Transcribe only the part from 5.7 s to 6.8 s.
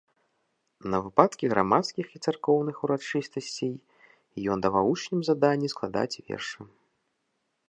складаць вершы.